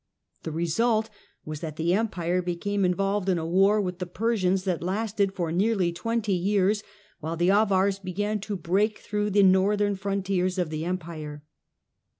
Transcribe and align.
The 0.41 0.51
result 0.51 1.11
was 1.45 1.59
that 1.59 1.75
the 1.75 1.93
Empire 1.93 2.41
became 2.41 2.83
involved 2.83 3.29
in 3.29 3.37
a 3.37 3.45
war 3.45 3.79
with 3.79 3.99
the 3.99 4.07
Persians 4.07 4.63
that 4.63 4.81
lasted 4.81 5.31
for 5.35 5.51
nearly 5.51 5.91
twenty 5.91 6.33
years, 6.33 6.81
while 7.19 7.37
the 7.37 7.51
Avars 7.51 7.99
began 7.99 8.39
to 8.39 8.57
break 8.57 8.97
through 8.97 9.29
the 9.29 9.43
northern 9.43 9.93
frontiers 9.95 10.57
of 10.57 10.71
the 10.71 10.85
Empire. 10.85 11.43